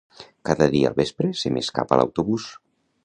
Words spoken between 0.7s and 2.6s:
dia al vespre se m'escapa l'autobús